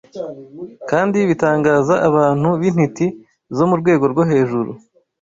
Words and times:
kandi 0.89 1.17
bitangaza 1.29 1.95
abantu 2.09 2.49
b’intiti 2.59 3.05
zo 3.57 3.65
mu 3.69 3.75
rwego 3.81 4.05
rwo 4.11 4.23
hejuru 4.29 4.71